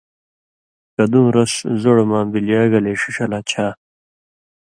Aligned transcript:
کدُوں 0.95 1.27
رس 1.35 1.53
زوڑہۡ 1.81 2.07
مہ 2.09 2.19
بلیا 2.31 2.61
گلے 2.71 2.93
ݜِݜہ 2.99 3.25
لا 3.31 3.39
چھا 3.49 3.65